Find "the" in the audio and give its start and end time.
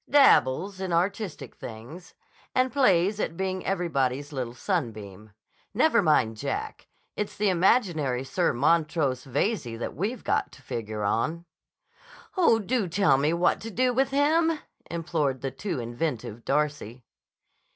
7.37-7.49, 15.41-15.51